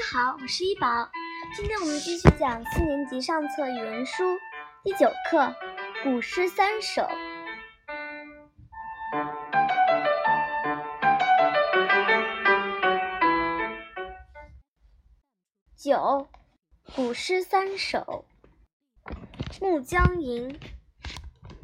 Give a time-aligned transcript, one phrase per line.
[0.00, 1.10] 大家好，我是一宝。
[1.54, 4.38] 今天我们继续讲四年级上册语文书
[4.82, 5.38] 第九课
[6.02, 7.02] 《古诗三首》。
[15.76, 15.92] 九
[16.96, 18.24] 《古诗三首》
[19.60, 20.48] 《暮江吟》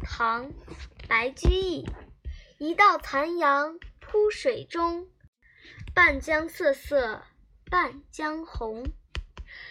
[0.02, 0.44] 唐·
[1.08, 1.86] 白居易。
[2.58, 5.08] 一道残阳铺水中，
[5.94, 7.22] 半江瑟瑟
[7.70, 8.84] 半江红。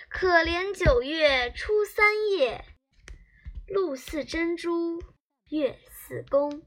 [0.09, 2.66] 可怜九月初三夜，
[3.68, 5.02] 露似真珠
[5.49, 6.62] 月似弓。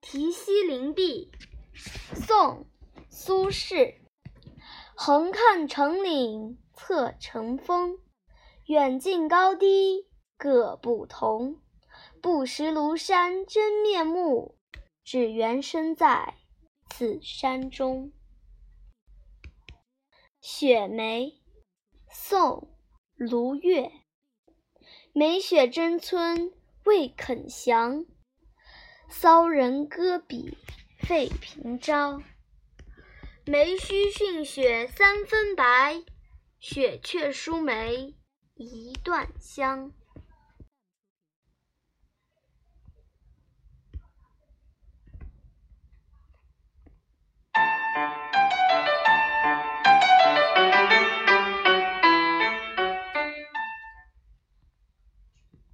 [0.00, 1.32] 题西林壁，
[2.14, 2.66] 宋·
[3.10, 3.96] 苏轼。
[4.94, 7.98] 横看成岭侧成峰，
[8.66, 10.06] 远近高低
[10.38, 11.60] 各不同。
[12.22, 14.56] 不识庐山真面目，
[15.04, 16.34] 只缘身在
[16.90, 18.12] 此山中。
[20.48, 21.40] 雪梅，
[22.08, 22.38] 宋·
[23.16, 23.90] 卢钺。
[25.12, 26.52] 梅雪争春
[26.84, 28.06] 未肯降，
[29.08, 30.56] 骚人阁笔
[31.00, 32.22] 费评章。
[33.44, 36.04] 梅须逊雪三分白，
[36.60, 38.14] 雪却输梅
[38.54, 39.92] 一段香。